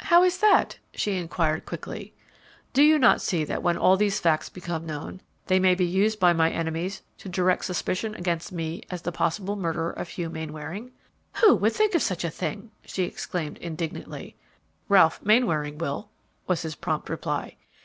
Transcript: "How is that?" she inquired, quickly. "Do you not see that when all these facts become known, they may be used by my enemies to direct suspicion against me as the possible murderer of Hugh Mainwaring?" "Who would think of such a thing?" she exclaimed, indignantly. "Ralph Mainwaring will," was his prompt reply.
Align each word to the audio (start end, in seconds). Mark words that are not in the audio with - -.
"How 0.00 0.24
is 0.24 0.38
that?" 0.38 0.76
she 0.92 1.16
inquired, 1.16 1.64
quickly. 1.64 2.12
"Do 2.72 2.82
you 2.82 2.98
not 2.98 3.22
see 3.22 3.44
that 3.44 3.62
when 3.62 3.76
all 3.76 3.96
these 3.96 4.18
facts 4.18 4.48
become 4.48 4.84
known, 4.84 5.20
they 5.46 5.60
may 5.60 5.76
be 5.76 5.86
used 5.86 6.18
by 6.18 6.32
my 6.32 6.50
enemies 6.50 7.00
to 7.18 7.28
direct 7.28 7.64
suspicion 7.66 8.12
against 8.16 8.50
me 8.50 8.82
as 8.90 9.02
the 9.02 9.12
possible 9.12 9.54
murderer 9.54 9.92
of 9.92 10.08
Hugh 10.08 10.30
Mainwaring?" 10.30 10.90
"Who 11.34 11.54
would 11.54 11.74
think 11.74 11.94
of 11.94 12.02
such 12.02 12.24
a 12.24 12.28
thing?" 12.30 12.72
she 12.84 13.04
exclaimed, 13.04 13.56
indignantly. 13.58 14.34
"Ralph 14.88 15.22
Mainwaring 15.24 15.78
will," 15.78 16.10
was 16.48 16.62
his 16.62 16.74
prompt 16.74 17.08
reply. 17.08 17.54